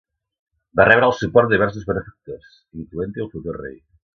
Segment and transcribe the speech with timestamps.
[0.79, 3.79] Va rebre el suport de diversos benefactors, incloent-hi el futur rei.